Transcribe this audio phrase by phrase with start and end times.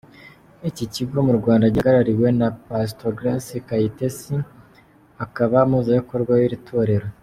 [0.69, 4.35] Iki kigo mu Rwanda gihagarariwe na Pastor Grace Kaitesi,
[5.23, 7.07] akaba umuhuzabikorwa w’iri torero.